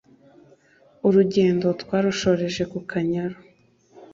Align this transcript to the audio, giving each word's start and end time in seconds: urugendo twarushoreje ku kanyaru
urugendo 1.07 1.67
twarushoreje 1.81 2.63
ku 2.71 2.79
kanyaru 2.89 3.37